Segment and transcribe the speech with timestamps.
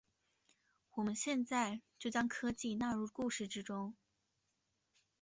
[0.95, 3.93] 我们现在就将科技纳入故事之中。